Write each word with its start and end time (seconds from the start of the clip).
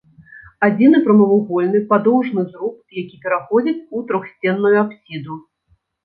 Адзіны 0.67 0.99
прамавугольны 1.07 1.81
падоўжны 1.91 2.45
зруб, 2.53 2.79
які 3.01 3.19
пераходзіць 3.25 3.77
у 3.99 4.01
трохсценную 4.13 4.71
апсіду. 4.85 5.37